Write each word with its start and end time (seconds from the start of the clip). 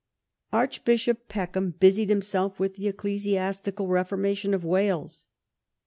Archbishop 0.51 1.27
Peckham 1.29 1.75
busied 1.79 2.09
himself 2.09 2.59
with 2.59 2.73
the 2.73 2.91
ecclesi 2.91 3.33
astical 3.33 3.87
reformation 3.87 4.51
of 4.55 4.65
Wales. 4.65 5.27